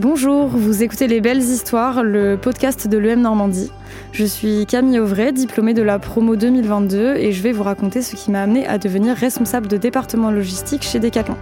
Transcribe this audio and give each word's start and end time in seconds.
Bonjour, 0.00 0.46
vous 0.48 0.82
écoutez 0.82 1.08
Les 1.08 1.20
Belles 1.20 1.42
Histoires, 1.42 2.02
le 2.02 2.38
podcast 2.38 2.88
de 2.88 2.96
l'EM 2.96 3.20
Normandie. 3.20 3.70
Je 4.12 4.24
suis 4.24 4.64
Camille 4.64 4.98
Auvray, 4.98 5.30
diplômée 5.30 5.74
de 5.74 5.82
la 5.82 5.98
promo 5.98 6.36
2022 6.36 7.16
et 7.16 7.32
je 7.32 7.42
vais 7.42 7.52
vous 7.52 7.64
raconter 7.64 8.00
ce 8.00 8.16
qui 8.16 8.30
m'a 8.30 8.40
amené 8.40 8.66
à 8.66 8.78
devenir 8.78 9.14
responsable 9.14 9.68
de 9.68 9.76
département 9.76 10.30
logistique 10.30 10.84
chez 10.84 11.00
Decathlon. 11.00 11.36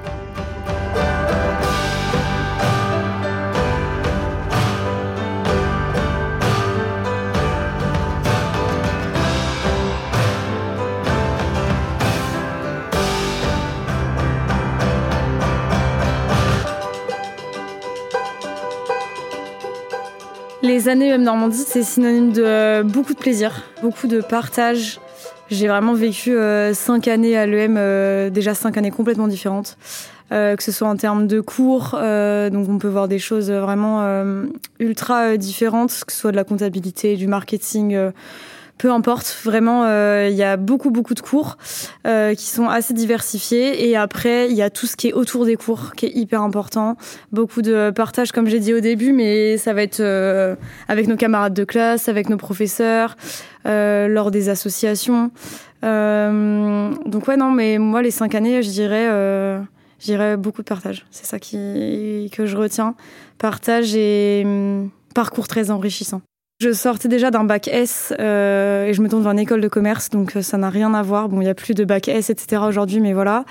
Les 20.69 20.91
années 20.91 21.15
UM 21.15 21.23
Normandie, 21.23 21.65
c'est 21.67 21.83
synonyme 21.83 22.31
de 22.31 22.43
euh, 22.45 22.83
beaucoup 22.83 23.15
de 23.15 23.19
plaisir, 23.19 23.63
beaucoup 23.81 24.07
de 24.07 24.21
partage. 24.21 25.01
J'ai 25.51 25.67
vraiment 25.67 25.95
vécu 25.95 26.37
euh, 26.37 26.75
cinq 26.75 27.09
années 27.09 27.39
à 27.39 27.47
l'EM, 27.47 27.77
euh, 27.79 28.29
déjà 28.29 28.53
cinq 28.53 28.77
années 28.77 28.91
complètement 28.91 29.29
différentes, 29.29 29.79
que 30.31 30.63
ce 30.63 30.71
soit 30.71 30.87
en 30.87 30.97
termes 30.97 31.27
de 31.27 31.41
cours, 31.41 31.93
donc 31.93 32.69
on 32.69 32.77
peut 32.77 32.89
voir 32.89 33.09
des 33.09 33.19
choses 33.19 33.51
vraiment 33.51 34.05
ultra 34.79 35.39
différentes, 35.39 36.05
que 36.07 36.13
ce 36.13 36.19
soit 36.19 36.33
de 36.33 36.37
la 36.37 36.45
comptabilité, 36.45 37.17
du 37.17 37.29
marketing 37.29 37.97
peu 38.79 38.93
importe, 38.93 39.37
vraiment, 39.45 39.85
euh, 39.85 40.29
il 40.31 40.37
y 40.37 40.45
a 40.45 40.57
beaucoup, 40.57 40.91
beaucoup 40.91 41.15
de 41.15 41.21
cours 41.21 41.59
euh, 42.07 42.35
qui 42.35 42.47
sont 42.47 42.69
assez 42.69 42.95
diversifiés. 42.95 43.89
Et 43.89 43.97
après, 43.97 44.49
il 44.49 44.57
y 44.57 44.63
a 44.63 44.71
tout 44.71 44.87
ce 44.87 44.97
qui 44.97 45.09
est 45.09 45.13
autour 45.13 45.45
des 45.45 45.57
cours, 45.57 45.93
qui 45.97 46.07
est 46.07 46.13
hyper 46.15 46.43
important. 46.43 46.97
Beaucoup 47.33 47.61
de 47.61 47.91
partage, 47.91 48.31
comme 48.31 48.47
j'ai 48.47 48.61
dit 48.61 48.73
au 48.73 48.81
début, 48.81 49.13
mais 49.13 49.59
ça 49.59 49.75
va 49.75 49.83
être 49.83 50.01
euh, 50.01 50.55
avec 50.87 51.09
nos 51.09 51.17
camarades 51.17 51.55
de 51.55 51.65
classe, 51.65 52.09
avec 52.09 52.31
nos 52.31 52.37
professeurs, 52.37 53.17
lors 53.65 54.31
des 54.31 54.49
associations. 54.49 55.31
donc 55.83 57.29
ouais, 57.29 57.37
non, 57.37 57.51
mais 57.51 57.79
moi, 57.79 58.01
les 58.01 58.13
cinq 58.13 58.35
années, 58.35 58.63
je 58.63 58.71
dirais, 59.99 60.37
beaucoup 60.37 60.63
de 60.63 60.69
partage. 60.69 61.05
C'est 61.11 61.27
ça 61.27 61.39
qui, 61.39 62.31
que 62.33 62.47
je 62.47 62.57
retiens. 62.57 62.95
Partage 63.39 63.95
et 63.95 64.43
hum, 64.47 64.91
parcours 65.15 65.49
très 65.49 65.71
enrichissant. 65.71 66.23
Je 66.61 66.73
sortais 66.73 67.07
déjà 67.07 67.31
d'un 67.31 67.45
bac 67.45 67.69
S 67.69 68.13
euh, 68.19 68.87
et 68.87 68.93
je 68.93 69.01
me 69.01 69.09
tourne 69.09 69.23
vers 69.23 69.31
une 69.31 69.39
école 69.39 69.61
de 69.61 69.69
commerce, 69.69 70.11
donc 70.11 70.35
euh, 70.35 70.43
ça 70.43 70.59
n'a 70.59 70.71
rien 70.71 70.93
à 70.93 71.03
voir. 71.03 71.29
Bon, 71.29 71.41
il 71.41 71.45
n'y 71.45 71.51
a 71.51 71.55
plus 71.55 71.73
de 71.73 71.85
bac 71.85 72.09
S, 72.09 72.31
etc. 72.31 72.63
aujourd'hui, 72.67 72.99
mais 72.99 73.13
voilà. 73.13 73.45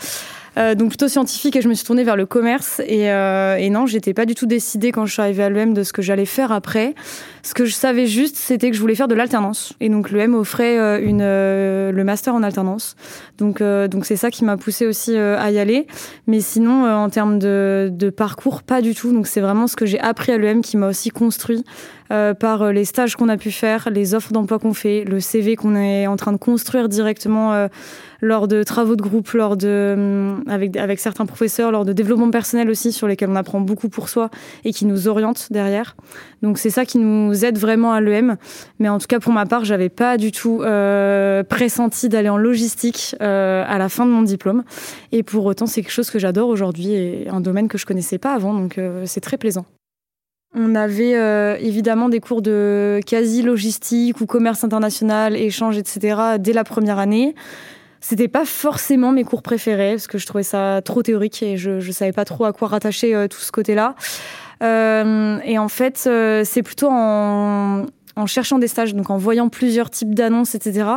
Euh, 0.58 0.74
donc 0.74 0.90
plutôt 0.90 1.08
scientifique 1.08 1.56
et 1.56 1.62
je 1.62 1.70
me 1.70 1.74
suis 1.74 1.86
tournée 1.86 2.04
vers 2.04 2.16
le 2.16 2.26
commerce 2.26 2.82
et, 2.86 3.12
euh, 3.12 3.58
et 3.58 3.70
non 3.70 3.86
j'étais 3.86 4.16
pas 4.16 4.26
du 4.26 4.34
tout 4.34 4.48
décidée 4.48 4.92
quand 4.92 5.06
je 5.06 5.14
suis 5.14 5.22
arrivée 5.22 5.44
à 5.44 5.50
l'EM 5.50 5.74
de 5.74 5.84
ce 5.84 5.94
que 5.94 6.02
j'allais 6.02 6.26
faire 6.26 6.52
après 6.52 6.96
ce 7.44 7.54
que 7.54 7.66
je 7.66 7.74
savais 7.74 8.08
juste 8.08 8.38
c'était 8.38 8.72
que 8.72 8.76
je 8.76 8.82
voulais 8.82 8.96
faire 8.96 9.08
de 9.08 9.14
l'alternance 9.14 9.74
et 9.80 9.90
donc 9.90 10.10
l'EM 10.10 10.34
offrait 10.34 10.80
euh, 10.80 11.00
une 11.00 11.22
euh, 11.22 11.92
le 11.92 12.04
master 12.04 12.34
en 12.34 12.42
alternance 12.42 12.96
donc 13.38 13.62
donc 13.62 14.06
c'est 14.06 14.16
ça 14.16 14.32
qui 14.32 14.46
m'a 14.46 14.58
poussée 14.58 14.88
aussi 14.88 15.16
à 15.16 15.52
y 15.52 15.60
aller 15.60 15.86
mais 16.26 16.40
sinon 16.40 16.90
en 16.92 17.10
termes 17.10 17.38
de, 17.38 17.90
de 17.92 18.10
parcours 18.10 18.64
pas 18.64 18.82
du 18.82 18.96
tout 18.96 19.14
donc 19.14 19.28
c'est 19.28 19.42
vraiment 19.42 19.68
ce 19.68 19.76
que 19.76 19.86
j'ai 19.86 20.00
appris 20.00 20.32
à 20.32 20.40
l'EM 20.40 20.64
qui 20.64 20.76
m'a 20.78 20.88
aussi 20.88 21.10
construit 21.10 21.64
euh, 22.12 22.34
par 22.34 22.72
les 22.72 22.86
stages 22.86 23.16
qu'on 23.16 23.30
a 23.30 23.38
pu 23.38 23.52
faire, 23.52 23.90
les 23.92 24.14
offres 24.14 24.32
d'emploi 24.34 24.60
qu'on 24.60 24.74
fait, 24.74 25.04
le 25.04 25.20
CV 25.20 25.56
qu'on 25.56 25.76
est 25.76 26.08
en 26.08 26.16
train 26.16 26.32
de 26.32 26.38
construire 26.38 26.90
directement 26.90 27.54
euh, 27.54 27.68
lors 28.22 28.48
de 28.48 28.64
travaux 28.64 28.96
de 28.96 29.02
groupe, 29.02 29.30
lors 29.32 29.58
de, 29.58 29.94
hum, 29.96 30.44
avec, 30.48 30.76
avec 30.78 31.00
certains 31.00 31.26
professeurs, 31.26 31.72
lors 31.72 31.86
de 31.86 31.94
développement 31.94 32.32
personnel 32.32 32.70
aussi, 32.70 32.92
sur 32.92 33.08
lesquels 33.08 33.30
on 33.30 33.36
apprend 33.36 33.62
beaucoup 33.62 33.90
pour 33.90 34.10
soi 34.10 34.30
et 34.64 34.74
qui 34.74 34.86
nous 34.86 35.08
orientent 35.08 35.48
derrière. 35.52 35.96
Donc 36.42 36.58
c'est 36.58 36.70
ça 36.70 36.86
qui 36.86 36.98
nous 36.98 37.46
aide 37.46 37.58
vraiment 37.58 37.94
à 37.94 38.02
l'EM. 38.02 38.38
Mais 38.80 38.90
en 38.90 39.00
tout 39.00 39.08
cas, 39.08 39.20
pour 39.20 39.34
ma 39.34 39.46
part, 39.46 39.66
j'avais 39.66 39.90
pas 39.90 40.18
du 40.18 40.32
tout 40.32 40.62
euh, 40.62 41.44
pressenti 41.44 42.10
d'aller 42.10 42.30
en 42.30 42.38
logistique 42.38 43.16
euh, 43.22 43.64
à 43.68 43.78
la 43.78 43.90
fin 43.90 44.06
de 44.06 44.12
mon 44.12 44.22
diplôme. 44.22 44.64
Et 45.12 45.24
pour 45.24 45.46
autant, 45.46 45.66
c'est 45.66 45.82
quelque 45.82 45.92
chose 45.92 46.10
que 46.10 46.20
j'adore 46.20 46.50
aujourd'hui 46.50 46.94
et 46.94 47.30
un 47.30 47.42
domaine 47.42 47.68
que 47.68 47.78
je 47.78 47.86
connaissais 47.86 48.18
pas 48.18 48.34
avant. 48.34 48.54
Donc 48.54 48.78
euh, 48.78 49.04
c'est 49.06 49.22
très 49.22 49.38
plaisant. 49.38 49.66
On 50.60 50.74
avait 50.74 51.16
euh, 51.16 51.56
évidemment 51.60 52.10
des 52.10 52.20
cours 52.20 52.42
de 52.42 53.00
quasi-logistique 53.06 54.20
ou 54.22 54.26
commerce 54.26 54.64
international, 54.64 55.36
échange, 55.36 55.78
etc. 55.78 56.20
dès 56.40 56.52
la 56.52 56.64
première 56.64 56.98
année. 56.98 57.36
C'était 58.02 58.28
pas 58.28 58.44
forcément 58.44 59.12
mes 59.12 59.24
cours 59.24 59.44
préférés 59.44 59.92
parce 59.92 60.08
que 60.08 60.18
je 60.18 60.26
trouvais 60.26 60.44
ça 60.44 60.82
trop 60.84 61.04
théorique 61.04 61.44
et 61.44 61.58
je, 61.58 61.80
je 61.80 61.92
savais 61.92 62.12
pas 62.12 62.26
trop 62.26 62.46
à 62.46 62.54
quoi 62.54 62.70
rattacher 62.70 63.14
euh, 63.14 63.28
tout 63.28 63.40
ce 63.40 63.52
côté-là. 63.52 63.96
Euh, 64.64 65.40
et 65.44 65.60
en 65.60 65.68
fait, 65.68 66.06
euh, 66.08 66.44
c'est 66.44 66.64
plutôt 66.64 66.90
en, 66.90 67.86
en 68.18 68.26
cherchant 68.26 68.58
des 68.58 68.68
stages, 68.68 68.96
donc 68.96 69.10
en 69.10 69.18
voyant 69.18 69.48
plusieurs 69.48 69.90
types 69.90 70.16
d'annonces, 70.16 70.56
etc., 70.56 70.90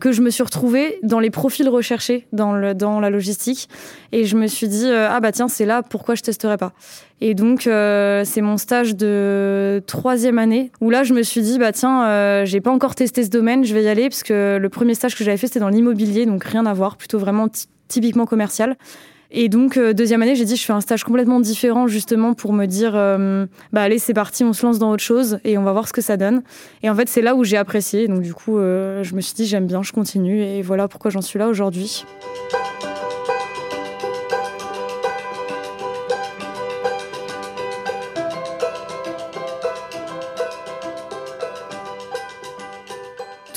que 0.00 0.12
je 0.12 0.20
me 0.20 0.28
suis 0.28 0.42
retrouvée 0.42 0.98
dans 1.02 1.20
les 1.20 1.30
profils 1.30 1.68
recherchés 1.68 2.26
dans, 2.32 2.52
le, 2.52 2.74
dans 2.74 2.98
la 2.98 3.10
logistique. 3.10 3.68
Et 4.12 4.24
je 4.24 4.36
me 4.36 4.48
suis 4.48 4.68
dit, 4.68 4.86
euh, 4.86 5.08
ah 5.08 5.20
bah 5.20 5.30
tiens, 5.30 5.48
c'est 5.48 5.66
là, 5.66 5.82
pourquoi 5.82 6.16
je 6.16 6.22
testerais 6.22 6.58
pas? 6.58 6.72
Et 7.20 7.34
donc, 7.34 7.66
euh, 7.66 8.24
c'est 8.24 8.40
mon 8.40 8.56
stage 8.56 8.96
de 8.96 9.82
troisième 9.86 10.38
année, 10.38 10.72
où 10.80 10.90
là, 10.90 11.04
je 11.04 11.14
me 11.14 11.22
suis 11.22 11.42
dit, 11.42 11.58
bah 11.58 11.72
tiens, 11.72 12.06
euh, 12.06 12.44
j'ai 12.44 12.60
pas 12.60 12.72
encore 12.72 12.96
testé 12.96 13.22
ce 13.22 13.30
domaine, 13.30 13.64
je 13.64 13.72
vais 13.72 13.84
y 13.84 13.88
aller, 13.88 14.08
parce 14.08 14.24
que 14.24 14.58
le 14.60 14.68
premier 14.68 14.94
stage 14.94 15.16
que 15.16 15.22
j'avais 15.22 15.36
fait, 15.36 15.46
c'était 15.46 15.60
dans 15.60 15.68
l'immobilier, 15.68 16.26
donc 16.26 16.42
rien 16.42 16.66
à 16.66 16.74
voir, 16.74 16.96
plutôt 16.96 17.20
vraiment 17.20 17.46
typiquement 17.86 18.26
commercial. 18.26 18.76
Et 19.30 19.48
donc, 19.48 19.76
euh, 19.76 19.92
deuxième 19.92 20.22
année, 20.22 20.36
j'ai 20.36 20.44
dit, 20.44 20.56
je 20.56 20.64
fais 20.64 20.72
un 20.72 20.80
stage 20.80 21.04
complètement 21.04 21.40
différent, 21.40 21.86
justement, 21.86 22.34
pour 22.34 22.52
me 22.52 22.66
dire, 22.66 22.92
euh, 22.94 23.46
bah 23.72 23.82
allez, 23.82 23.98
c'est 23.98 24.14
parti, 24.14 24.44
on 24.44 24.52
se 24.52 24.64
lance 24.64 24.78
dans 24.78 24.90
autre 24.90 25.02
chose 25.02 25.38
et 25.44 25.58
on 25.58 25.62
va 25.64 25.72
voir 25.72 25.88
ce 25.88 25.92
que 25.92 26.00
ça 26.00 26.16
donne. 26.16 26.42
Et 26.82 26.90
en 26.90 26.94
fait, 26.94 27.08
c'est 27.08 27.22
là 27.22 27.34
où 27.34 27.44
j'ai 27.44 27.56
apprécié. 27.56 28.06
Donc, 28.08 28.20
du 28.22 28.34
coup, 28.34 28.58
euh, 28.58 29.02
je 29.02 29.14
me 29.14 29.20
suis 29.20 29.34
dit, 29.34 29.46
j'aime 29.46 29.66
bien, 29.66 29.82
je 29.82 29.92
continue. 29.92 30.42
Et 30.42 30.62
voilà 30.62 30.88
pourquoi 30.88 31.10
j'en 31.10 31.22
suis 31.22 31.38
là 31.38 31.48
aujourd'hui. 31.48 32.04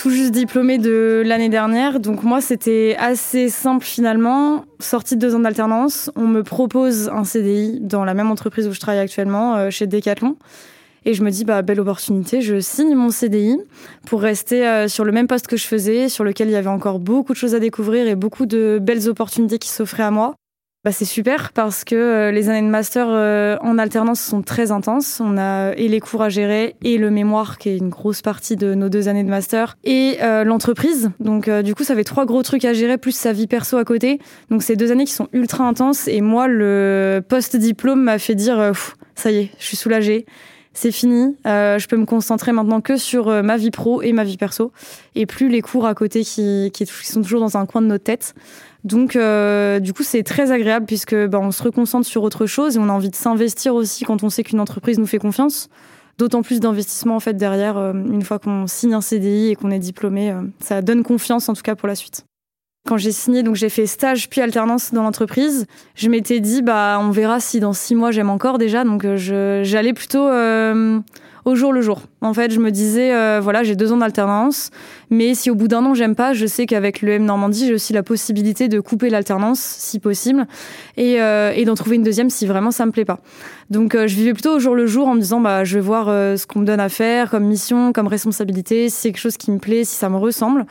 Tout 0.07 0.13
juste 0.13 0.31
diplômée 0.31 0.77
de 0.77 1.21
l'année 1.25 1.49
dernière. 1.49 1.99
Donc 1.99 2.23
moi, 2.23 2.39
c'était 2.39 2.95
assez 2.97 3.49
simple 3.49 3.83
finalement. 3.83 4.63
Sortie 4.79 5.17
de 5.17 5.19
deux 5.19 5.35
ans 5.35 5.39
d'alternance, 5.39 6.09
on 6.15 6.27
me 6.27 6.43
propose 6.43 7.09
un 7.09 7.25
CDI 7.25 7.79
dans 7.81 8.05
la 8.05 8.13
même 8.13 8.31
entreprise 8.31 8.69
où 8.69 8.71
je 8.71 8.79
travaille 8.79 9.01
actuellement, 9.01 9.57
euh, 9.57 9.69
chez 9.69 9.85
Decathlon. 9.85 10.37
Et 11.03 11.13
je 11.13 11.23
me 11.23 11.29
dis, 11.29 11.43
bah, 11.43 11.61
belle 11.61 11.81
opportunité, 11.81 12.39
je 12.41 12.61
signe 12.61 12.95
mon 12.95 13.09
CDI 13.09 13.59
pour 14.05 14.21
rester 14.21 14.65
euh, 14.65 14.87
sur 14.87 15.03
le 15.03 15.11
même 15.11 15.27
poste 15.27 15.47
que 15.47 15.57
je 15.57 15.67
faisais, 15.67 16.07
sur 16.07 16.23
lequel 16.23 16.47
il 16.47 16.51
y 16.51 16.55
avait 16.55 16.67
encore 16.67 16.99
beaucoup 16.99 17.33
de 17.33 17.37
choses 17.37 17.53
à 17.53 17.59
découvrir 17.59 18.07
et 18.07 18.15
beaucoup 18.15 18.45
de 18.45 18.79
belles 18.81 19.09
opportunités 19.09 19.59
qui 19.59 19.67
s'offraient 19.67 20.03
à 20.03 20.11
moi. 20.11 20.35
Bah, 20.87 20.93
c'est 20.93 21.03
super 21.03 21.51
parce 21.51 21.83
que 21.83 21.95
euh, 21.95 22.31
les 22.31 22.47
années 22.47 22.65
de 22.65 22.71
master 22.71 23.07
euh, 23.09 23.57
en 23.59 23.77
alternance 23.77 24.21
sont 24.21 24.41
très 24.41 24.71
intenses. 24.71 25.19
On 25.21 25.37
a 25.37 25.73
et 25.73 25.89
les 25.89 25.99
cours 25.99 26.21
à 26.21 26.29
gérer 26.29 26.77
et 26.81 26.97
le 26.97 27.11
mémoire 27.11 27.57
qui 27.57 27.67
est 27.67 27.77
une 27.77 27.89
grosse 27.89 28.21
partie 28.21 28.55
de 28.55 28.73
nos 28.73 28.87
deux 28.87 29.09
années 29.09 29.25
de 29.25 29.29
master 29.29 29.75
et 29.83 30.19
euh, 30.21 30.45
l'entreprise. 30.45 31.11
Donc 31.19 31.49
du 31.49 31.75
coup, 31.75 31.83
ça 31.83 31.93
fait 31.93 32.05
trois 32.05 32.25
gros 32.25 32.41
trucs 32.41 32.63
à 32.63 32.71
gérer 32.71 32.97
plus 32.97 33.11
sa 33.11 33.33
vie 33.33 33.47
perso 33.47 33.75
à 33.75 33.83
côté. 33.83 34.21
Donc 34.49 34.63
c'est 34.63 34.77
deux 34.77 34.93
années 34.93 35.03
qui 35.03 35.11
sont 35.11 35.27
ultra 35.33 35.65
intenses 35.65 36.07
et 36.07 36.21
moi 36.21 36.47
le 36.47 37.21
post-diplôme 37.27 38.03
m'a 38.03 38.17
fait 38.17 38.35
dire 38.35 38.71
ça 39.13 39.29
y 39.29 39.39
est, 39.39 39.49
je 39.59 39.65
suis 39.65 39.75
soulagée 39.75 40.25
c'est 40.77 40.91
fini. 40.91 41.35
Euh, 41.47 41.79
je 41.79 41.87
peux 41.87 41.97
me 41.97 42.05
concentrer 42.05 42.51
maintenant 42.51 42.81
que 42.81 42.97
sur 42.97 43.29
euh, 43.29 43.41
ma 43.41 43.57
vie 43.57 43.71
pro 43.71 44.03
et 44.03 44.13
ma 44.13 44.23
vie 44.23 44.37
perso, 44.37 44.71
et 45.15 45.25
plus 45.25 45.49
les 45.49 45.61
cours 45.61 45.87
à 45.87 45.95
côté 45.95 46.23
qui, 46.23 46.69
qui, 46.71 46.85
sont 46.85 47.23
toujours 47.23 47.39
dans 47.39 47.57
un 47.57 47.65
coin 47.65 47.81
de 47.81 47.87
notre 47.87 48.03
tête. 48.03 48.35
Donc, 48.83 49.15
euh, 49.15 49.79
du 49.79 49.91
coup, 49.91 50.03
c'est 50.03 50.21
très 50.21 50.51
agréable 50.51 50.85
puisque 50.85 51.15
bah, 51.15 51.39
on 51.41 51.51
se 51.51 51.63
reconcentre 51.63 52.05
sur 52.05 52.21
autre 52.21 52.45
chose 52.45 52.77
et 52.77 52.79
on 52.79 52.89
a 52.89 52.91
envie 52.91 53.09
de 53.09 53.15
s'investir 53.15 53.73
aussi 53.73 54.05
quand 54.05 54.21
on 54.23 54.29
sait 54.29 54.43
qu'une 54.43 54.59
entreprise 54.59 54.99
nous 54.99 55.07
fait 55.07 55.17
confiance. 55.17 55.67
D'autant 56.19 56.43
plus 56.43 56.59
d'investissement 56.59 57.15
en 57.15 57.19
fait 57.19 57.33
derrière 57.33 57.77
euh, 57.77 57.93
une 57.93 58.21
fois 58.21 58.37
qu'on 58.37 58.67
signe 58.67 58.93
un 58.93 59.01
CDI 59.01 59.49
et 59.49 59.55
qu'on 59.55 59.71
est 59.71 59.79
diplômé. 59.79 60.31
Euh, 60.31 60.43
ça 60.59 60.83
donne 60.83 61.01
confiance 61.01 61.49
en 61.49 61.53
tout 61.53 61.63
cas 61.63 61.75
pour 61.75 61.87
la 61.87 61.95
suite. 61.95 62.26
Quand 62.87 62.95
j'ai 62.95 63.11
signé, 63.11 63.43
donc 63.43 63.55
j'ai 63.55 63.67
fait 63.67 63.85
stage 63.85 64.29
puis 64.29 64.39
alternance 64.39 64.93
dans 64.93 65.03
l'entreprise. 65.03 65.65
Je 65.95 66.07
m'étais 66.07 66.39
dit, 66.39 66.61
bah, 66.61 66.97
on 67.01 67.09
verra 67.09 67.41
si 67.41 67.59
dans 67.59 67.73
six 67.73 67.95
mois 67.95 68.11
j'aime 68.11 68.29
encore 68.29 68.57
déjà. 68.57 68.85
Donc, 68.85 69.03
euh, 69.03 69.61
j'allais 69.63 69.91
plutôt 69.91 70.25
euh, 70.25 70.97
au 71.43 71.55
jour 71.55 71.73
le 71.73 71.81
jour. 71.81 72.03
En 72.21 72.33
fait, 72.33 72.49
je 72.49 72.61
me 72.61 72.71
disais, 72.71 73.13
euh, 73.13 73.41
voilà, 73.43 73.63
j'ai 73.63 73.75
deux 73.75 73.91
ans 73.91 73.97
d'alternance, 73.97 74.69
mais 75.09 75.35
si 75.35 75.51
au 75.51 75.55
bout 75.55 75.67
d'un 75.67 75.83
an 75.83 75.95
j'aime 75.95 76.15
pas, 76.15 76.31
je 76.31 76.45
sais 76.45 76.65
qu'avec 76.65 77.01
le 77.01 77.11
M 77.11 77.25
Normandie, 77.25 77.67
j'ai 77.67 77.73
aussi 77.73 77.91
la 77.91 78.03
possibilité 78.03 78.69
de 78.69 78.79
couper 78.79 79.09
l'alternance, 79.09 79.59
si 79.59 79.99
possible, 79.99 80.47
et, 80.95 81.15
et 81.15 81.65
d'en 81.65 81.75
trouver 81.75 81.97
une 81.97 82.03
deuxième 82.03 82.29
si 82.29 82.45
vraiment 82.45 82.71
ça 82.71 82.85
me 82.85 82.91
plaît 82.91 83.03
pas. 83.03 83.19
Donc, 83.69 83.97
je 83.97 84.15
vivais 84.15 84.31
plutôt 84.31 84.55
au 84.55 84.59
jour 84.59 84.75
le 84.75 84.87
jour 84.87 85.09
en 85.09 85.15
me 85.15 85.19
disant, 85.19 85.41
bah, 85.41 85.65
je 85.65 85.75
vais 85.75 85.81
voir 85.81 86.05
ce 86.05 86.47
qu'on 86.47 86.59
me 86.59 86.65
donne 86.65 86.79
à 86.79 86.87
faire 86.87 87.31
comme 87.31 87.43
mission, 87.43 87.91
comme 87.91 88.07
responsabilité, 88.07 88.87
si 88.87 88.95
c'est 88.95 89.11
quelque 89.11 89.21
chose 89.21 89.35
qui 89.35 89.51
me 89.51 89.59
plaît, 89.59 89.83
si 89.83 89.97
ça 89.97 90.07
me 90.07 90.15
ressemble. 90.15 90.65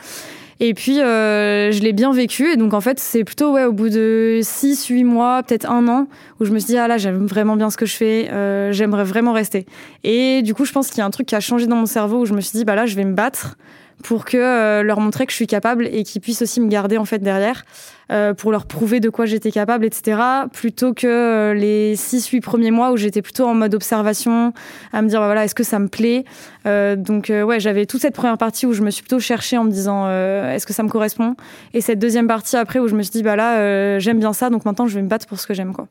Et 0.59 0.73
puis, 0.73 0.99
euh, 0.99 1.71
je 1.71 1.81
l'ai 1.81 1.93
bien 1.93 2.11
vécu. 2.11 2.51
Et 2.51 2.57
donc, 2.57 2.73
en 2.73 2.81
fait, 2.81 2.99
c'est 2.99 3.23
plutôt 3.23 3.53
ouais, 3.53 3.65
au 3.65 3.71
bout 3.71 3.89
de 3.89 4.39
6, 4.41 4.87
8 4.87 5.03
mois, 5.03 5.43
peut-être 5.43 5.69
un 5.69 5.87
an, 5.87 6.07
où 6.39 6.45
je 6.45 6.51
me 6.51 6.59
suis 6.59 6.67
dit, 6.67 6.77
ah 6.77 6.87
là, 6.87 6.97
j'aime 6.97 7.25
vraiment 7.25 7.55
bien 7.55 7.69
ce 7.69 7.77
que 7.77 7.85
je 7.85 7.95
fais, 7.95 8.29
euh, 8.31 8.71
j'aimerais 8.71 9.03
vraiment 9.03 9.33
rester. 9.33 9.65
Et 10.03 10.41
du 10.41 10.53
coup, 10.53 10.65
je 10.65 10.71
pense 10.71 10.89
qu'il 10.89 10.99
y 10.99 11.01
a 11.01 11.05
un 11.05 11.11
truc 11.11 11.27
qui 11.27 11.35
a 11.35 11.39
changé 11.39 11.67
dans 11.67 11.75
mon 11.75 11.85
cerveau, 11.85 12.21
où 12.21 12.25
je 12.25 12.33
me 12.33 12.41
suis 12.41 12.57
dit, 12.57 12.65
bah 12.65 12.75
là, 12.75 12.85
je 12.85 12.95
vais 12.95 13.05
me 13.05 13.13
battre 13.13 13.57
pour 14.03 14.25
que 14.25 14.37
euh, 14.37 14.83
leur 14.83 14.99
montrer 14.99 15.25
que 15.25 15.31
je 15.31 15.35
suis 15.37 15.47
capable 15.47 15.87
et 15.87 16.03
qu'ils 16.03 16.21
puissent 16.21 16.41
aussi 16.41 16.61
me 16.61 16.67
garder 16.67 16.97
en 16.97 17.05
fait 17.05 17.19
derrière 17.19 17.63
euh, 18.11 18.33
pour 18.33 18.51
leur 18.51 18.65
prouver 18.65 18.99
de 18.99 19.09
quoi 19.09 19.25
j'étais 19.25 19.51
capable, 19.51 19.85
etc. 19.85 20.21
Plutôt 20.53 20.93
que 20.93 21.07
euh, 21.07 21.53
les 21.53 21.95
6-8 21.95 22.41
premiers 22.41 22.71
mois 22.71 22.91
où 22.91 22.97
j'étais 22.97 23.21
plutôt 23.21 23.45
en 23.45 23.53
mode 23.53 23.73
observation, 23.75 24.53
à 24.93 25.01
me 25.01 25.09
dire 25.09 25.19
bah, 25.19 25.25
voilà 25.25 25.45
est-ce 25.45 25.55
que 25.55 25.63
ça 25.63 25.79
me 25.79 25.87
plaît. 25.87 26.25
donc 26.65 27.31
ouais 27.31 27.59
j'avais 27.59 27.85
toute 27.85 28.01
cette 28.01 28.15
première 28.15 28.37
partie 28.37 28.65
où 28.65 28.73
je 28.73 28.81
me 28.81 28.91
suis 28.91 29.01
plutôt 29.01 29.19
cherchée 29.19 29.57
en 29.57 29.63
me 29.63 29.71
disant 29.71 30.09
est-ce 30.09 30.65
que 30.65 30.73
ça 30.73 30.83
me 30.83 30.89
correspond 30.89 31.35
et 31.73 31.81
cette 31.81 31.99
deuxième 31.99 32.27
partie 32.27 32.57
après 32.57 32.79
où 32.79 32.87
je 32.87 32.95
me 32.95 33.01
suis 33.01 33.11
dit 33.11 33.23
bah 33.23 33.35
là 33.35 33.99
j'aime 33.99 34.19
bien 34.19 34.33
ça 34.33 34.49
donc 34.49 34.65
maintenant 34.65 34.87
je 34.87 34.95
vais 34.95 35.01
me 35.01 35.07
battre 35.07 35.27
pour 35.27 35.39
ce 35.39 35.47
que 35.47 35.53
j'aime 35.53 35.73
quoi. 35.73 35.87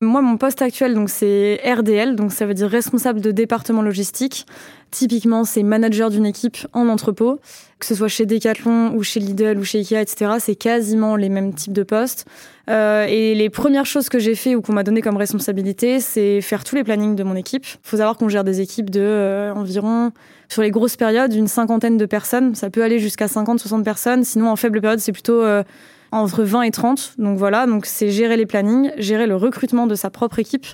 Moi, 0.00 0.22
mon 0.22 0.36
poste 0.36 0.62
actuel, 0.62 0.96
c'est 1.08 1.60
RDL, 1.64 2.14
donc 2.14 2.30
ça 2.30 2.46
veut 2.46 2.54
dire 2.54 2.68
responsable 2.68 3.20
de 3.20 3.32
département 3.32 3.82
logistique. 3.82 4.46
Typiquement, 4.92 5.42
c'est 5.42 5.64
manager 5.64 6.08
d'une 6.08 6.24
équipe 6.24 6.56
en 6.72 6.86
entrepôt, 6.86 7.40
que 7.80 7.86
ce 7.86 7.96
soit 7.96 8.06
chez 8.06 8.24
Decathlon 8.24 8.94
ou 8.94 9.02
chez 9.02 9.18
Lidl 9.18 9.58
ou 9.58 9.64
chez 9.64 9.78
Ikea, 9.78 10.00
etc. 10.00 10.36
C'est 10.38 10.54
quasiment 10.54 11.16
les 11.16 11.28
mêmes 11.28 11.52
types 11.52 11.72
de 11.72 11.82
postes. 11.82 12.26
Euh, 12.70 13.06
et 13.08 13.34
les 13.34 13.50
premières 13.50 13.86
choses 13.86 14.08
que 14.08 14.20
j'ai 14.20 14.36
fait 14.36 14.54
ou 14.54 14.62
qu'on 14.62 14.72
m'a 14.72 14.84
donné 14.84 15.02
comme 15.02 15.16
responsabilité, 15.16 15.98
c'est 15.98 16.42
faire 16.42 16.62
tous 16.62 16.76
les 16.76 16.84
plannings 16.84 17.16
de 17.16 17.24
mon 17.24 17.34
équipe. 17.34 17.66
Faut 17.82 17.96
savoir 17.96 18.16
qu'on 18.16 18.28
gère 18.28 18.44
des 18.44 18.60
équipes 18.60 18.90
de 18.90 19.00
euh, 19.00 19.52
environ, 19.52 20.12
sur 20.48 20.62
les 20.62 20.70
grosses 20.70 20.96
périodes, 20.96 21.34
une 21.34 21.48
cinquantaine 21.48 21.96
de 21.96 22.06
personnes. 22.06 22.54
Ça 22.54 22.70
peut 22.70 22.84
aller 22.84 23.00
jusqu'à 23.00 23.26
50-60 23.26 23.82
personnes. 23.82 24.22
Sinon, 24.22 24.48
en 24.48 24.54
faible 24.54 24.80
période, 24.80 25.00
c'est 25.00 25.12
plutôt 25.12 25.42
euh, 25.42 25.64
entre 26.12 26.42
20 26.42 26.62
et 26.62 26.70
30. 26.70 27.14
Donc 27.18 27.38
voilà, 27.38 27.66
donc 27.66 27.86
c'est 27.86 28.10
gérer 28.10 28.36
les 28.36 28.46
plannings, 28.46 28.90
gérer 28.98 29.26
le 29.26 29.36
recrutement 29.36 29.86
de 29.86 29.94
sa 29.94 30.10
propre 30.10 30.38
équipe. 30.38 30.66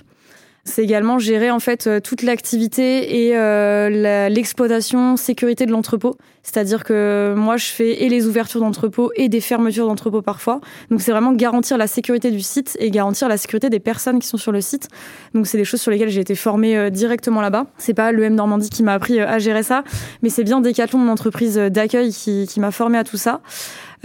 C'est 0.67 0.83
également 0.83 1.19
gérer 1.19 1.51
en 1.51 1.59
fait 1.59 1.85
euh, 1.85 1.99
toute 1.99 2.23
l'activité 2.23 3.27
et 3.27 3.37
euh, 3.37 4.29
l'exploitation 4.29 5.15
sécurité 5.15 5.67
de 5.67 5.71
l'entrepôt. 5.71 6.17
C'est-à-dire 6.41 6.83
que 6.83 7.35
moi 7.37 7.55
je 7.55 7.67
fais 7.67 8.03
et 8.03 8.09
les 8.09 8.25
ouvertures 8.25 8.61
d'entrepôt 8.61 9.11
et 9.15 9.29
des 9.29 9.41
fermetures 9.41 9.85
d'entrepôt 9.85 10.23
parfois. 10.23 10.61
Donc 10.89 11.01
c'est 11.01 11.11
vraiment 11.11 11.33
garantir 11.33 11.77
la 11.77 11.85
sécurité 11.85 12.31
du 12.31 12.41
site 12.41 12.77
et 12.79 12.89
garantir 12.89 13.27
la 13.27 13.37
sécurité 13.37 13.69
des 13.69 13.79
personnes 13.79 14.17
qui 14.17 14.27
sont 14.27 14.37
sur 14.37 14.51
le 14.51 14.59
site. 14.59 14.87
Donc 15.35 15.45
c'est 15.45 15.59
des 15.59 15.65
choses 15.65 15.81
sur 15.81 15.91
lesquelles 15.91 16.09
j'ai 16.09 16.21
été 16.21 16.33
formée 16.33 16.75
euh, 16.75 16.89
directement 16.89 17.41
là-bas. 17.41 17.67
C'est 17.77 17.93
pas 17.93 18.11
le 18.11 18.23
M 18.23 18.33
Normandie 18.33 18.71
qui 18.71 18.81
m'a 18.81 18.93
appris 18.93 19.19
à 19.19 19.37
gérer 19.37 19.61
ça, 19.61 19.83
mais 20.23 20.29
c'est 20.29 20.43
bien 20.43 20.61
Decathlon, 20.61 20.97
mon 20.97 21.11
entreprise 21.11 21.57
d'accueil, 21.57 22.11
qui, 22.11 22.47
qui 22.47 22.59
m'a 22.59 22.71
formée 22.71 22.97
à 22.97 23.03
tout 23.03 23.17
ça. 23.17 23.41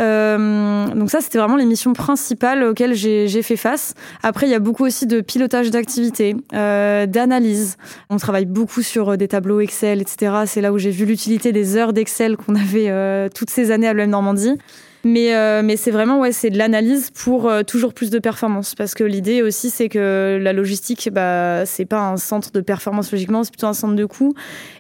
Euh, 0.00 0.86
donc 0.94 1.10
ça, 1.10 1.20
c'était 1.20 1.38
vraiment 1.38 1.56
les 1.56 1.66
missions 1.66 1.92
principales 1.92 2.62
auxquelles 2.64 2.94
j'ai 2.94 3.42
fait 3.42 3.56
face. 3.56 3.94
Après, 4.22 4.46
il 4.46 4.50
y 4.50 4.54
a 4.54 4.58
beaucoup 4.58 4.84
aussi 4.84 5.06
de 5.06 5.20
pilotage 5.20 5.70
d'activité, 5.70 6.36
euh, 6.54 7.06
d'analyse. 7.06 7.76
On 8.08 8.16
travaille 8.16 8.46
beaucoup 8.46 8.82
sur 8.82 9.10
euh, 9.10 9.16
des 9.16 9.28
tableaux 9.28 9.60
Excel, 9.60 10.00
etc. 10.00 10.32
C'est 10.46 10.60
là 10.60 10.72
où 10.72 10.78
j'ai 10.78 10.90
vu 10.90 11.04
l'utilité 11.04 11.52
des 11.52 11.76
heures 11.76 11.92
d'Excel 11.92 12.36
qu'on 12.36 12.54
avait 12.54 13.30
toutes 13.30 13.50
ces 13.50 13.70
années 13.70 13.88
à 13.88 13.92
l'EM 13.92 14.10
Normandie. 14.10 14.56
Mais, 15.02 15.76
c'est 15.76 15.90
vraiment 15.90 16.20
ouais, 16.20 16.32
c'est 16.32 16.50
de 16.50 16.58
l'analyse 16.58 17.10
pour 17.10 17.50
toujours 17.66 17.94
plus 17.94 18.10
de 18.10 18.18
performance. 18.18 18.74
Parce 18.74 18.94
que 18.94 19.04
l'idée 19.04 19.42
aussi, 19.42 19.70
c'est 19.70 19.88
que 19.88 20.38
la 20.40 20.52
logistique, 20.52 21.08
bah, 21.12 21.64
c'est 21.66 21.86
pas 21.86 22.00
un 22.00 22.16
centre 22.16 22.50
de 22.52 22.60
performance 22.60 23.10
logiquement, 23.12 23.42
c'est 23.44 23.50
plutôt 23.50 23.66
un 23.66 23.74
centre 23.74 23.94
de 23.94 24.04
coût. 24.04 24.34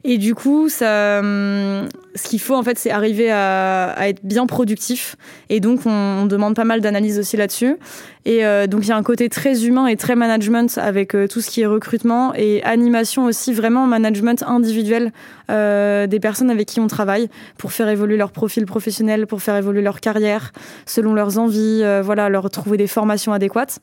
Et 0.04 0.18
du 0.18 0.34
coup, 0.34 0.68
ça, 0.68 1.20
hum, 1.20 1.88
ce 2.14 2.28
qu'il 2.28 2.40
faut 2.40 2.54
en 2.54 2.62
fait, 2.62 2.78
c'est 2.78 2.90
arriver 2.90 3.30
à, 3.30 3.90
à, 3.90 4.08
être 4.08 4.20
bien 4.24 4.46
productif. 4.46 5.16
Et 5.48 5.60
donc, 5.60 5.80
on, 5.86 5.90
on 5.90 6.26
demande 6.26 6.54
pas 6.54 6.64
mal 6.64 6.80
d'analyse 6.80 7.18
aussi 7.18 7.36
là-dessus. 7.36 7.76
Et 8.24 8.44
euh, 8.44 8.66
donc, 8.66 8.84
il 8.84 8.88
y 8.88 8.92
a 8.92 8.96
un 8.96 9.02
côté 9.02 9.28
très 9.28 9.64
humain 9.64 9.86
et 9.86 9.96
très 9.96 10.16
management 10.16 10.76
avec 10.78 11.14
euh, 11.14 11.26
tout 11.26 11.40
ce 11.40 11.50
qui 11.50 11.62
est 11.62 11.66
recrutement 11.66 12.34
et 12.34 12.62
animation 12.64 13.24
aussi, 13.24 13.52
vraiment 13.52 13.86
management 13.86 14.42
individuel 14.42 15.12
euh, 15.50 16.06
des 16.06 16.20
personnes 16.20 16.50
avec 16.50 16.68
qui 16.68 16.80
on 16.80 16.86
travaille 16.86 17.28
pour 17.56 17.72
faire 17.72 17.88
évoluer 17.88 18.16
leur 18.16 18.32
profil 18.32 18.66
professionnel, 18.66 19.26
pour 19.26 19.42
faire 19.42 19.56
évoluer 19.56 19.82
leur 19.82 20.00
carrière 20.00 20.52
selon 20.86 21.14
leurs 21.14 21.38
envies, 21.38 21.80
euh, 21.82 22.02
voilà, 22.02 22.28
leur 22.28 22.50
trouver 22.50 22.76
des 22.76 22.86
formations 22.86 23.32
adéquates. 23.32 23.80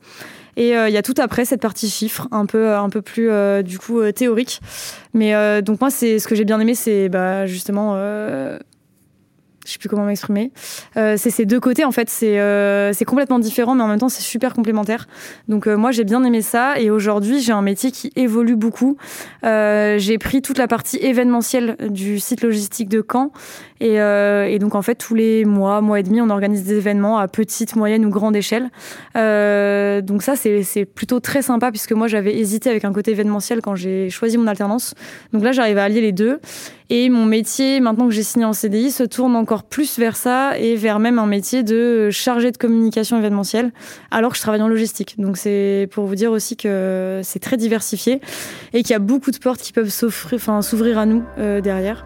Et 0.57 0.71
il 0.71 0.91
y 0.91 0.97
a 0.97 1.01
tout 1.01 1.13
après 1.19 1.45
cette 1.45 1.61
partie 1.61 1.89
chiffres, 1.89 2.27
un 2.31 2.45
peu, 2.45 2.73
un 2.73 2.89
peu 2.89 3.01
plus 3.01 3.29
du 3.63 3.79
coup 3.79 4.01
théorique. 4.11 4.59
Mais 5.13 5.61
donc 5.61 5.79
moi, 5.79 5.89
c'est 5.89 6.19
ce 6.19 6.27
que 6.27 6.35
j'ai 6.35 6.45
bien 6.45 6.59
aimé, 6.59 6.75
c'est 6.75 7.09
bah, 7.09 7.45
justement 7.45 7.95
je 9.67 9.73
sais 9.73 9.79
plus 9.79 9.89
comment 9.89 10.05
m'exprimer. 10.05 10.51
Euh, 10.95 11.15
c'est 11.17 11.29
ces 11.29 11.45
deux 11.45 11.59
côtés 11.59 11.83
en 11.83 11.91
fait, 11.91 12.09
c'est 12.09 12.39
euh, 12.39 12.93
c'est 12.93 13.05
complètement 13.05 13.37
différent, 13.37 13.75
mais 13.75 13.83
en 13.83 13.87
même 13.87 13.99
temps 13.99 14.09
c'est 14.09 14.23
super 14.23 14.53
complémentaire. 14.53 15.07
Donc 15.49 15.67
euh, 15.67 15.75
moi 15.75 15.91
j'ai 15.91 16.05
bien 16.05 16.23
aimé 16.23 16.41
ça 16.41 16.79
et 16.79 16.89
aujourd'hui 16.89 17.41
j'ai 17.41 17.51
un 17.51 17.61
métier 17.61 17.91
qui 17.91 18.11
évolue 18.15 18.55
beaucoup. 18.55 18.97
Euh, 19.43 19.97
j'ai 19.99 20.17
pris 20.17 20.41
toute 20.41 20.57
la 20.57 20.67
partie 20.67 20.97
événementielle 20.97 21.75
du 21.89 22.19
site 22.19 22.41
logistique 22.41 22.87
de 22.87 23.05
Caen 23.05 23.31
et, 23.79 24.01
euh, 24.01 24.47
et, 24.47 24.59
donc 24.59 24.75
en 24.75 24.81
fait 24.81 24.95
tous 24.95 25.15
les 25.15 25.45
mois, 25.45 25.81
mois 25.81 25.99
et 25.99 26.03
demi, 26.03 26.21
on 26.21 26.29
organise 26.29 26.63
des 26.63 26.75
événements 26.75 27.17
à 27.17 27.27
petite, 27.27 27.75
moyenne 27.75 28.05
ou 28.05 28.09
grande 28.09 28.35
échelle. 28.35 28.69
donc 29.13 30.23
ça 30.23 30.35
c'est 30.35 30.85
plutôt 30.85 31.19
très 31.19 31.41
sympa 31.41 31.71
puisque 31.71 31.91
moi 31.91 32.07
j'avais 32.07 32.35
hésité 32.37 32.69
avec 32.69 32.85
un 32.85 32.93
côté 32.93 33.11
événementiel 33.11 33.61
quand 33.61 33.75
j'ai 33.75 34.09
choisi 34.09 34.37
mon 34.37 34.47
alternance. 34.47 34.93
Donc 35.33 35.43
là 35.43 35.51
j'arrive 35.51 35.77
à 35.77 35.83
allier 35.83 36.01
les 36.01 36.11
deux 36.11 36.39
et 36.89 37.09
mon 37.09 37.25
métier 37.25 37.79
maintenant 37.79 38.07
que 38.07 38.13
j'ai 38.13 38.23
signé 38.23 38.45
en 38.45 38.53
CDI 38.53 38.91
se 38.91 39.03
tourne 39.03 39.35
encore 39.35 39.63
plus 39.63 39.99
vers 39.99 40.15
ça 40.15 40.57
et 40.57 40.75
vers 40.75 40.99
même 40.99 41.19
un 41.19 41.25
métier 41.25 41.63
de 41.63 42.09
chargé 42.11 42.51
de 42.51 42.57
communication 42.57 43.17
événementielle, 43.17 43.71
alors 44.11 44.31
que 44.31 44.37
je 44.37 44.41
travaille 44.41 44.61
en 44.61 44.67
logistique. 44.67 45.15
Donc 45.17 45.37
c'est 45.37 45.89
pour 45.91 46.05
vous 46.05 46.15
dire 46.15 46.31
aussi 46.31 46.55
que 46.55 47.21
c'est 47.23 47.39
très 47.39 47.57
diversifié 47.57 48.21
et 48.73 48.83
qu'il 48.83 48.91
y 48.91 48.95
a 48.95 48.99
beaucoup 48.99 49.31
de 49.31 49.37
portes 49.37 49.61
qui 49.61 49.73
peuvent 49.73 49.89
s'offrir, 49.89 50.37
enfin 50.37 50.61
s'ouvrir 50.61 50.97
à 50.97 51.05
nous 51.05 51.23
euh, 51.39 51.61
derrière. 51.61 52.05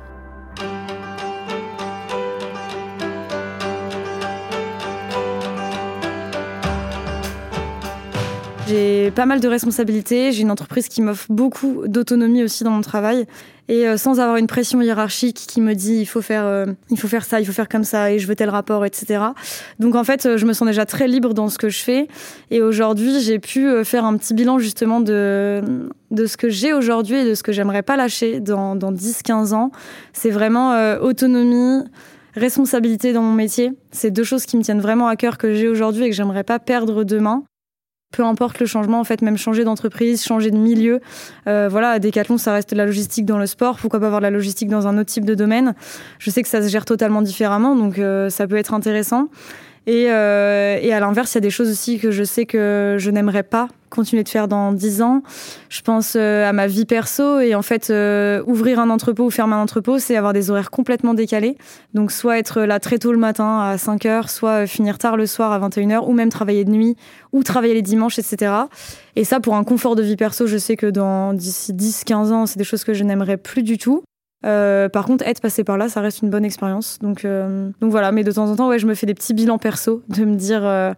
J'ai 8.72 9.12
pas 9.12 9.26
mal 9.26 9.42
de 9.42 9.50
responsabilités, 9.50 10.32
j'ai 10.32 10.44
une 10.44 10.52
entreprise 10.52 10.88
qui 10.88 11.02
m'offre 11.02 11.26
beaucoup 11.28 11.84
d'autonomie 11.88 12.42
aussi 12.42 12.64
dans 12.64 12.72
mon 12.72 12.80
travail 12.80 13.26
et 13.68 13.86
euh, 13.86 13.98
sans 13.98 14.22
avoir 14.22 14.38
une 14.38 14.48
pression 14.48 14.82
hiérarchique 14.82 15.36
qui 15.46 15.60
me 15.60 15.74
dit 15.74 15.96
il 15.96 16.06
faut 16.06 16.22
faire 16.22 16.46
euh, 16.46 16.66
il 16.90 16.98
faut 16.98 17.10
faire 17.10 17.26
ça, 17.26 17.42
il 17.42 17.46
faut 17.46 17.52
faire 17.52 17.68
comme 17.68 17.84
ça 17.84 18.14
et 18.14 18.20
je 18.20 18.28
veux 18.28 18.36
tel 18.36 18.48
rapport, 18.48 18.86
etc. 18.86 19.26
Donc 19.80 19.96
en 19.96 20.06
fait, 20.06 20.38
je 20.38 20.46
me 20.46 20.54
sens 20.54 20.70
déjà 20.70 20.86
très 20.86 21.10
libre 21.10 21.34
dans 21.34 21.50
ce 21.50 21.58
que 21.58 21.68
je 21.68 21.80
fais 21.80 22.08
et 22.50 22.62
aujourd'hui 22.62 23.20
j'ai 23.20 23.40
pu 23.40 23.68
euh, 23.68 23.84
faire 23.84 24.06
un 24.06 24.16
petit 24.16 24.34
bilan 24.34 24.58
justement 24.58 25.02
de 25.02 25.62
de 26.12 26.26
ce 26.26 26.38
que 26.38 26.48
j'ai 26.48 26.72
aujourd'hui 26.72 27.18
et 27.18 27.26
de 27.26 27.34
ce 27.34 27.44
que 27.44 27.52
j'aimerais 27.52 27.84
pas 27.84 27.98
lâcher 27.98 28.40
dans, 28.40 28.78
dans 28.78 28.94
10-15 28.94 29.54
ans. 29.54 29.72
C'est 30.14 30.30
vraiment 30.30 30.98
autonomie, 31.02 31.84
responsabilité 32.36 33.12
dans 33.12 33.22
mon 33.22 33.34
métier. 33.34 33.74
C'est 33.92 34.12
deux 34.12 34.24
choses 34.24 34.46
qui 34.46 34.56
me 34.56 34.62
tiennent 34.62 34.82
vraiment 34.82 35.10
à 35.10 35.18
cœur 35.18 35.38
que 35.38 35.54
j'ai 35.54 35.68
aujourd'hui 35.68 36.06
et 36.06 36.10
que 36.10 36.16
j'aimerais 36.16 36.46
pas 36.46 36.60
perdre 36.60 37.04
demain 37.04 37.44
peu 38.12 38.24
importe 38.24 38.60
le 38.60 38.66
changement, 38.66 39.00
en 39.00 39.04
fait, 39.04 39.22
même 39.22 39.38
changer 39.38 39.64
d'entreprise, 39.64 40.24
changer 40.24 40.52
de 40.52 40.58
milieu. 40.58 41.00
Euh, 41.48 41.68
voilà, 41.70 42.00
Decathlon, 42.00 42.38
ça 42.38 42.54
reste 42.54 42.72
de 42.72 42.76
la 42.76 42.86
logistique 42.86 43.26
dans 43.26 43.38
le 43.38 43.46
sport. 43.46 43.78
Pourquoi 43.78 44.00
pas 44.00 44.08
avoir 44.08 44.22
de 44.22 44.26
la 44.26 44.32
logistique 44.32 44.70
dans 44.70 44.88
un 44.88 44.98
autre 44.98 45.12
type 45.12 45.26
de 45.26 45.36
domaine? 45.36 45.74
Je 46.20 46.30
sais 46.30 46.44
que 46.44 46.50
ça 46.50 46.62
se 46.62 46.68
gère 46.68 46.86
totalement 46.86 47.22
différemment, 47.22 47.76
donc 47.76 48.00
euh, 48.00 48.30
ça 48.30 48.48
peut 48.48 48.58
être 48.58 48.74
intéressant. 48.74 49.30
Et, 49.88 50.12
euh, 50.12 50.78
et 50.82 50.94
à 50.94 51.00
l'inverse, 51.00 51.34
il 51.34 51.38
y 51.38 51.40
a 51.40 51.42
des 51.42 51.50
choses 51.50 51.70
aussi 51.70 52.00
que 52.00 52.12
je 52.12 52.24
sais 52.24 52.46
que 52.46 52.98
je 53.00 53.10
n'aimerais 53.10 53.44
pas 53.44 53.68
continuer 53.92 54.24
de 54.24 54.30
faire 54.30 54.48
dans 54.48 54.72
dix 54.72 55.02
ans. 55.02 55.22
Je 55.70 55.82
pense 55.82 56.16
euh, 56.16 56.50
à 56.50 56.54
ma 56.54 56.66
vie 56.66 56.86
perso 56.86 57.40
et 57.40 57.54
en 57.54 57.62
fait, 57.62 57.90
euh, 57.90 58.42
ouvrir 58.48 58.80
un 58.80 58.90
entrepôt 58.90 59.26
ou 59.26 59.30
fermer 59.30 59.54
un 59.54 59.62
entrepôt, 59.62 60.00
c'est 60.00 60.16
avoir 60.16 60.34
des 60.34 60.50
horaires 60.50 60.72
complètement 60.72 61.14
décalés. 61.14 61.58
Donc, 61.94 62.12
soit 62.12 62.40
être 62.40 62.62
là 62.62 62.80
très 62.80 62.98
tôt 62.98 63.12
le 63.12 63.20
matin 63.20 63.60
à 63.60 63.78
5 63.78 64.06
heures, 64.06 64.30
soit 64.30 64.66
finir 64.66 64.98
tard 64.98 65.18
le 65.18 65.28
soir 65.28 65.52
à 65.52 65.60
21 65.60 65.92
heures, 65.92 66.10
ou 66.10 66.14
même 66.14 66.30
travailler 66.30 66.66
de 66.66 66.72
nuit, 66.72 66.96
ou 67.32 67.44
travailler 67.44 67.76
les 67.76 67.82
dimanches, 67.84 68.18
etc. 68.18 68.54
Et 69.16 69.24
ça, 69.24 69.40
pour 69.40 69.56
un 69.56 69.64
confort 69.64 69.96
de 69.96 70.02
vie 70.02 70.16
perso, 70.16 70.48
je 70.48 70.58
sais 70.58 70.76
que 70.76 70.88
dans 70.88 71.34
d'ici 71.34 71.74
10, 71.74 72.06
15 72.06 72.32
ans, 72.32 72.46
c'est 72.46 72.58
des 72.58 72.64
choses 72.64 72.84
que 72.84 72.94
je 72.94 73.04
n'aimerais 73.04 73.38
plus 73.38 73.64
du 73.64 73.78
tout. 73.78 74.04
Euh, 74.46 74.90
par 74.90 75.06
contre, 75.06 75.26
être 75.28 75.42
passé 75.42 75.64
par 75.64 75.78
là, 75.78 75.88
ça 75.90 76.02
reste 76.02 76.22
une 76.22 76.30
bonne 76.30 76.46
expérience. 76.46 77.00
Donc, 77.00 77.26
euh, 77.26 77.70
donc 77.80 77.92
voilà. 77.92 78.12
Mais 78.12 78.24
de 78.24 78.32
temps 78.32 78.50
en 78.50 78.56
temps, 78.56 78.70
ouais, 78.70 78.80
je 78.80 78.88
me 78.88 78.96
fais 78.96 79.06
des 79.06 79.14
petits 79.14 79.34
bilans 79.34 79.58
perso, 79.58 80.02
de 80.10 80.26
me 80.26 80.36
dire, 80.36 80.66
euh, 80.66 80.94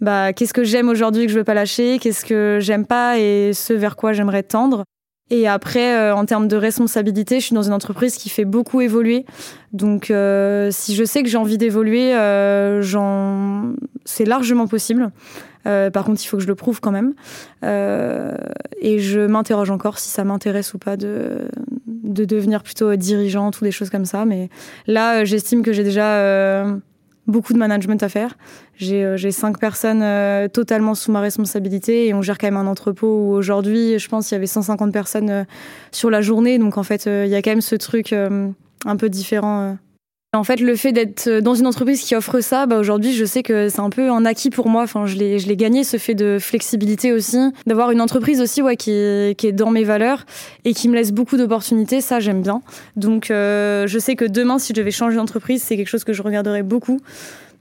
bah, 0.00 0.32
qu'est-ce 0.32 0.54
que 0.54 0.64
j'aime 0.64 0.88
aujourd'hui 0.88 1.26
que 1.26 1.32
je 1.32 1.38
veux 1.38 1.44
pas 1.44 1.54
lâcher, 1.54 1.98
qu'est-ce 1.98 2.24
que 2.24 2.58
j'aime 2.60 2.86
pas 2.86 3.18
et 3.18 3.52
ce 3.52 3.72
vers 3.72 3.96
quoi 3.96 4.12
j'aimerais 4.12 4.42
tendre. 4.42 4.84
Et 5.30 5.46
après, 5.46 5.94
euh, 5.94 6.14
en 6.14 6.24
termes 6.24 6.48
de 6.48 6.56
responsabilité, 6.56 7.38
je 7.40 7.46
suis 7.46 7.54
dans 7.54 7.62
une 7.62 7.74
entreprise 7.74 8.16
qui 8.16 8.30
fait 8.30 8.46
beaucoup 8.46 8.80
évoluer. 8.80 9.26
Donc, 9.72 10.10
euh, 10.10 10.70
si 10.70 10.94
je 10.94 11.04
sais 11.04 11.22
que 11.22 11.28
j'ai 11.28 11.36
envie 11.36 11.58
d'évoluer, 11.58 12.14
euh, 12.14 12.82
c'est 14.04 14.24
largement 14.24 14.66
possible. 14.66 15.10
par 15.64 16.04
contre, 16.04 16.22
il 16.24 16.26
faut 16.26 16.38
que 16.38 16.42
je 16.42 16.48
le 16.48 16.54
prouve 16.54 16.80
quand 16.80 16.92
même. 16.92 17.12
et 17.62 18.98
je 19.00 19.26
m'interroge 19.26 19.70
encore 19.70 19.98
si 19.98 20.08
ça 20.08 20.24
m'intéresse 20.24 20.72
ou 20.72 20.78
pas 20.78 20.96
de, 20.96 21.48
de 21.86 22.24
devenir 22.24 22.62
plutôt 22.62 22.96
dirigeante 22.96 23.60
ou 23.60 23.64
des 23.64 23.72
choses 23.72 23.90
comme 23.90 24.06
ça. 24.06 24.24
Mais 24.24 24.48
là, 24.86 25.26
j'estime 25.26 25.62
que 25.62 25.74
j'ai 25.74 25.84
déjà 25.84 26.64
beaucoup 27.28 27.52
de 27.52 27.58
management 27.58 28.02
à 28.02 28.08
faire. 28.08 28.36
J'ai 28.76 29.30
cinq 29.30 29.58
personnes 29.58 30.02
totalement 30.50 30.94
sous 30.94 31.12
ma 31.12 31.20
responsabilité 31.20 32.08
et 32.08 32.14
on 32.14 32.22
gère 32.22 32.38
quand 32.38 32.48
même 32.48 32.56
un 32.56 32.66
entrepôt 32.66 33.06
où 33.06 33.32
aujourd'hui, 33.32 33.98
je 33.98 34.08
pense, 34.08 34.30
il 34.30 34.34
y 34.34 34.36
avait 34.36 34.46
150 34.46 34.92
personnes 34.92 35.46
sur 35.92 36.10
la 36.10 36.22
journée. 36.22 36.58
Donc 36.58 36.78
en 36.78 36.82
fait, 36.82 37.06
il 37.06 37.28
y 37.28 37.34
a 37.34 37.42
quand 37.42 37.50
même 37.50 37.60
ce 37.60 37.76
truc 37.76 38.12
un 38.12 38.96
peu 38.96 39.08
différent 39.08 39.76
en 40.34 40.44
fait, 40.44 40.60
le 40.60 40.76
fait 40.76 40.92
d'être 40.92 41.40
dans 41.40 41.54
une 41.54 41.66
entreprise 41.66 42.02
qui 42.02 42.14
offre 42.14 42.40
ça, 42.40 42.66
bah 42.66 42.78
aujourd'hui, 42.78 43.14
je 43.14 43.24
sais 43.24 43.42
que 43.42 43.70
c'est 43.70 43.80
un 43.80 43.88
peu 43.88 44.10
un 44.10 44.26
acquis 44.26 44.50
pour 44.50 44.68
moi. 44.68 44.82
Enfin, 44.82 45.06
je 45.06 45.16
l'ai, 45.16 45.38
je 45.38 45.48
l'ai 45.48 45.56
gagné 45.56 45.84
ce 45.84 45.96
fait 45.96 46.14
de 46.14 46.36
flexibilité 46.38 47.12
aussi, 47.12 47.38
d'avoir 47.66 47.92
une 47.92 48.02
entreprise 48.02 48.42
aussi, 48.42 48.60
ouais, 48.60 48.76
qui 48.76 48.90
est, 48.90 49.52
dans 49.52 49.70
mes 49.70 49.84
valeurs 49.84 50.26
et 50.66 50.74
qui 50.74 50.90
me 50.90 50.94
laisse 50.94 51.12
beaucoup 51.12 51.38
d'opportunités. 51.38 52.02
Ça, 52.02 52.20
j'aime 52.20 52.42
bien. 52.42 52.60
Donc, 52.96 53.30
euh, 53.30 53.86
je 53.86 53.98
sais 53.98 54.16
que 54.16 54.26
demain, 54.26 54.58
si 54.58 54.74
je 54.74 54.74
devais 54.74 54.90
changer 54.90 55.16
d'entreprise, 55.16 55.62
c'est 55.62 55.78
quelque 55.78 55.88
chose 55.88 56.04
que 56.04 56.12
je 56.12 56.22
regarderais 56.22 56.62
beaucoup. 56.62 57.00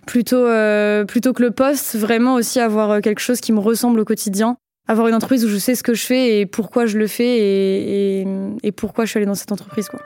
Plutôt, 0.06 0.36
euh, 0.36 1.06
plutôt 1.06 1.32
que 1.32 1.44
le 1.44 1.52
poste, 1.52 1.96
vraiment 1.96 2.36
aussi 2.36 2.60
avoir 2.60 2.92
euh, 2.92 3.00
quelque 3.00 3.20
chose 3.20 3.40
qui 3.40 3.54
me 3.54 3.60
ressemble 3.60 4.02
au 4.02 4.06
quotidien. 4.06 4.58
Avoir 4.90 5.08
une 5.08 5.16
entreprise 5.16 5.46
où 5.46 5.50
je 5.50 5.58
sais 5.58 5.76
ce 5.76 5.84
que 5.84 5.94
je 5.94 6.06
fais 6.06 6.40
et 6.40 6.46
pourquoi 6.46 6.86
je 6.86 6.98
le 6.98 7.08
fais 7.08 8.26
et 8.64 8.72
pourquoi 8.74 9.06
je 9.06 9.12
suis 9.12 9.18
allée 9.18 9.26
dans 9.26 9.36
cette 9.36 9.52
entreprise, 9.52 9.88
quoi. 9.90 10.02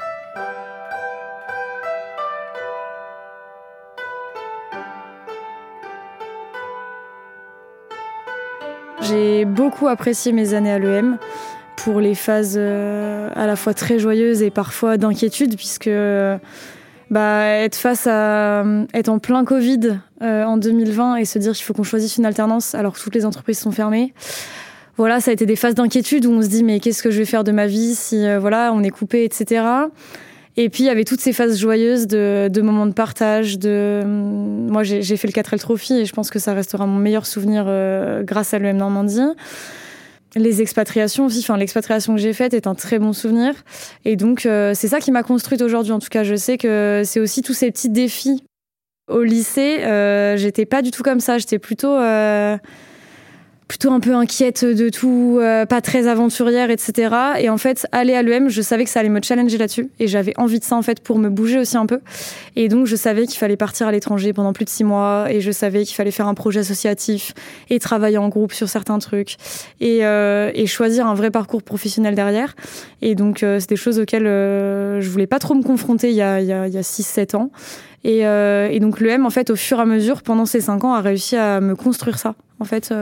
J'ai 9.02 9.46
beaucoup 9.46 9.88
apprécié 9.88 10.32
mes 10.32 10.54
années 10.54 10.72
à 10.72 10.80
l'EM 10.80 11.18
pour 11.76 12.00
les 12.00 12.16
phases 12.16 12.56
euh, 12.58 13.30
à 13.36 13.48
la 13.48 13.56
fois 13.56 13.74
très 13.74 14.00
joyeuses 14.00 14.42
et 14.44 14.52
parfois 14.52 14.98
d'inquiétude, 14.98 15.56
puisque 15.56 15.90
bah, 17.12 17.46
être 17.46 17.76
face 17.76 18.08
à 18.08 18.64
être 18.94 19.10
en 19.10 19.20
plein 19.20 19.44
Covid 19.44 20.00
euh, 20.22 20.46
en 20.46 20.56
2020 20.58 21.18
et 21.18 21.26
se 21.26 21.40
dire 21.40 21.52
qu'il 21.52 21.66
faut 21.66 21.74
qu'on 21.74 21.84
choisisse 21.84 22.18
une 22.18 22.26
alternance 22.26 22.74
alors 22.74 22.94
que 22.94 23.00
toutes 23.00 23.16
les 23.16 23.26
entreprises 23.26 23.60
sont 23.60 23.72
fermées. 23.72 24.14
Voilà, 24.96 25.20
ça 25.20 25.32
a 25.32 25.34
été 25.34 25.46
des 25.46 25.58
phases 25.58 25.76
d'inquiétude 25.76 26.26
où 26.26 26.32
on 26.32 26.42
se 26.42 26.48
dit 26.48 26.64
mais 26.64 26.80
qu'est-ce 26.80 27.04
que 27.04 27.12
je 27.12 27.18
vais 27.18 27.26
faire 27.26 27.44
de 27.44 27.52
ma 27.52 27.68
vie 27.68 27.96
si 27.96 28.26
euh, 28.26 28.40
voilà 28.40 28.72
on 28.74 28.82
est 28.82 28.90
coupé, 28.90 29.26
etc. 29.26 29.66
Et 30.58 30.70
puis 30.70 30.84
il 30.84 30.88
y 30.88 30.90
avait 30.90 31.06
toutes 31.06 31.22
ces 31.22 31.34
phases 31.34 31.58
joyeuses 31.58 32.08
de, 32.08 32.62
moments 32.62 32.86
de 32.86 32.94
partage. 32.94 33.58
De 33.58 34.04
moi 34.06 34.84
j'ai 34.84 35.18
fait 35.18 35.28
le 35.28 35.34
4L 35.34 35.60
Trophy 35.60 35.94
et 36.00 36.06
je 36.06 36.14
pense 36.14 36.30
que 36.30 36.40
ça 36.40 36.54
restera 36.54 36.86
mon 36.86 36.98
meilleur 36.98 37.26
souvenir 37.26 37.66
euh, 37.68 38.24
grâce 38.24 38.54
à 38.54 38.60
l'EM 38.60 38.78
Normandie. 38.78 39.22
Les 40.36 40.62
expatriations 40.62 41.26
aussi, 41.26 41.40
enfin 41.40 41.58
l'expatriation 41.58 42.16
que 42.16 42.22
j'ai 42.22 42.34
faite 42.34 42.54
est 42.54 42.68
un 42.68 42.76
très 42.76 43.00
bon 43.00 43.14
souvenir. 43.14 43.54
Et 44.06 44.16
donc 44.16 44.46
euh, 44.46 44.74
c'est 44.74 44.88
ça 44.88 45.00
qui 45.00 45.12
m'a 45.12 45.24
construite 45.24 45.62
aujourd'hui. 45.62 45.92
En 45.92 46.00
tout 46.00 46.10
cas, 46.10 46.24
je 46.24 46.36
sais 46.36 46.58
que 46.58 47.04
c'est 47.06 47.20
aussi 47.20 47.42
tous 47.42 47.54
ces 47.54 47.72
petits 47.72 47.90
défis. 47.90 48.44
Au 49.10 49.24
lycée, 49.24 49.84
euh, 49.84 50.38
j'étais 50.38 50.66
pas 50.66 50.82
du 50.82 50.92
tout 50.92 51.04
comme 51.04 51.20
ça. 51.20 51.38
J'étais 51.38 51.60
plutôt 51.60 51.98
plutôt 53.72 53.94
un 53.94 54.02
peu 54.02 54.14
inquiète 54.14 54.66
de 54.66 54.90
tout, 54.90 55.38
euh, 55.40 55.66
pas 55.66 55.80
très 55.80 56.08
aventurière, 56.08 56.70
etc. 56.70 57.16
Et 57.40 57.48
en 57.48 57.56
fait, 57.56 57.88
aller 57.94 58.14
à 58.14 58.22
l'EM, 58.22 58.50
je 58.50 58.62
savais 58.62 58.84
que 58.84 58.90
ça 58.90 59.00
allait 59.00 59.08
me 59.08 59.22
challenger 59.22 59.58
là-dessus. 59.58 59.90
Et 59.98 60.08
j'avais 60.08 60.34
envie 60.36 60.60
de 60.60 60.66
ça, 60.66 60.76
en 60.76 60.82
fait, 60.82 61.00
pour 61.00 61.18
me 61.20 61.30
bouger 61.30 61.58
aussi 61.58 61.78
un 61.78 61.86
peu. 61.86 62.02
Et 62.58 62.68
donc, 62.68 62.86
je 62.86 62.98
savais 62.98 63.26
qu'il 63.28 63.38
fallait 63.38 63.56
partir 63.56 63.88
à 63.88 63.94
l'étranger 63.94 64.34
pendant 64.34 64.52
plus 64.52 64.66
de 64.66 64.70
six 64.70 64.84
mois. 64.84 65.28
Et 65.30 65.40
je 65.40 65.52
savais 65.52 65.86
qu'il 65.86 65.96
fallait 65.96 66.12
faire 66.12 66.28
un 66.28 66.34
projet 66.34 66.60
associatif 66.60 67.34
et 67.70 67.80
travailler 67.80 68.18
en 68.18 68.28
groupe 68.28 68.52
sur 68.52 68.68
certains 68.68 69.00
trucs. 69.00 69.38
Et, 69.80 70.06
euh, 70.06 70.52
choisir 70.66 71.08
un 71.08 71.14
vrai 71.14 71.32
parcours 71.32 71.64
professionnel 71.64 72.14
derrière. 72.14 72.58
Et 73.02 73.16
donc, 73.16 73.42
euh, 73.42 73.62
c'est 73.62 73.70
des 73.70 73.78
choses 73.78 74.00
auxquelles 74.00 74.26
je 74.26 75.10
voulais 75.10 75.28
pas 75.28 75.40
trop 75.40 75.54
me 75.54 75.64
confronter 75.64 76.10
il 76.10 76.16
y 76.18 76.22
a, 76.22 76.42
il 76.42 76.48
y 76.48 76.52
a, 76.52 76.68
il 76.68 76.74
y 76.74 76.78
a 76.78 76.84
6-7 76.84 77.38
ans. 77.38 77.52
Et 78.04 78.80
donc, 78.82 79.00
l'EM, 79.00 79.26
en 79.26 79.30
fait, 79.30 79.50
au 79.50 79.56
fur 79.56 79.80
et 79.80 79.82
à 79.82 79.86
mesure, 79.86 80.24
pendant 80.24 80.46
ces 80.46 80.60
cinq 80.60 80.84
ans, 80.84 80.94
a 80.94 81.00
réussi 81.00 81.38
à 81.38 81.62
me 81.62 81.78
construire 81.78 82.20
ça. 82.20 82.36
En 82.60 82.66
fait, 82.66 82.94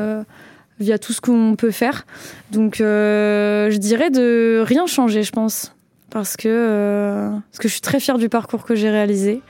via 0.80 0.98
tout 0.98 1.14
ce 1.14 1.22
qu'on 1.22 1.56
peut 1.58 1.72
faire. 1.72 2.06
Donc 2.52 2.82
euh, 2.82 3.70
je 3.70 3.78
dirais 3.78 4.10
de 4.10 4.64
rien 4.66 4.88
changer, 4.88 5.24
je 5.24 5.32
pense. 5.32 5.74
Parce 6.10 6.38
que, 6.38 6.48
euh, 6.48 7.30
parce 7.30 7.60
que 7.60 7.68
je 7.68 7.74
suis 7.74 7.82
très 7.82 8.00
fière 8.00 8.18
du 8.18 8.30
parcours 8.30 8.64
que 8.64 8.76
j'ai 8.76 8.90
réalisé. 8.90 9.42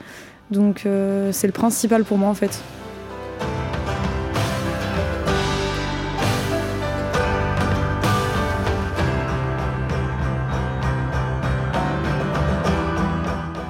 Donc 0.52 0.86
euh, 0.86 1.32
c'est 1.32 1.48
le 1.48 1.54
principal 1.54 2.04
pour 2.04 2.18
moi 2.18 2.30
en 2.30 2.34
fait. 2.34 2.62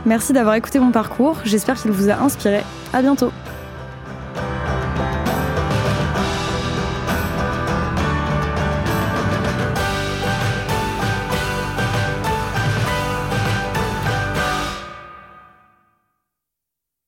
Merci 0.06 0.34
d'avoir 0.34 0.56
écouté 0.56 0.80
mon 0.80 0.92
parcours. 0.92 1.38
J'espère 1.44 1.80
qu'il 1.80 1.92
vous 1.92 2.10
a 2.10 2.16
inspiré. 2.16 2.62
À 2.94 3.04
bientôt. 3.04 3.32